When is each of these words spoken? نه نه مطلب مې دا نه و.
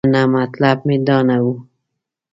نه 0.03 0.07
نه 0.13 0.23
مطلب 0.35 0.77
مې 0.87 0.97
دا 1.07 1.17
نه 1.27 1.37
و. 1.43 1.45